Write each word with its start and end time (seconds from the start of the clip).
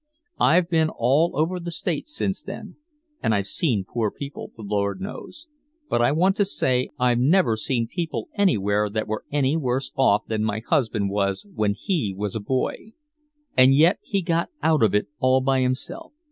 I've 0.39 0.67
been 0.67 0.89
all 0.89 1.29
over 1.35 1.59
the 1.59 1.69
States 1.69 2.15
since 2.15 2.41
then, 2.41 2.75
and 3.21 3.35
I've 3.35 3.45
seen 3.45 3.85
poor 3.87 4.09
people, 4.09 4.51
the 4.57 4.63
Lord 4.63 4.99
knows 4.99 5.45
but 5.91 6.01
I 6.01 6.11
want 6.11 6.35
to 6.37 6.43
say 6.45 6.89
I've 6.97 7.19
never 7.19 7.55
seen 7.55 7.85
people 7.87 8.27
anywhere 8.35 8.89
that 8.89 9.07
were 9.07 9.25
any 9.29 9.55
worse 9.55 9.91
off 9.95 10.25
than 10.25 10.43
my 10.43 10.57
husband 10.59 11.11
was 11.11 11.45
when 11.53 11.75
he 11.75 12.15
was 12.17 12.35
a 12.35 12.39
boy. 12.39 12.93
And 13.55 13.75
yet 13.75 13.99
he 14.01 14.23
got 14.23 14.49
out 14.63 14.81
of 14.81 14.95
it 14.95 15.05
all 15.19 15.39
by 15.39 15.61
himself. 15.61 16.11